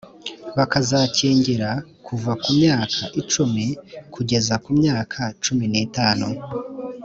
[0.55, 1.69] bazakingira
[2.05, 3.65] kuva ku myaka icumi
[4.13, 6.27] kugeza ku myaka cumi n’itanu